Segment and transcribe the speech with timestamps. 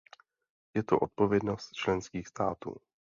[0.75, 2.75] Je to odpovědnost členských států.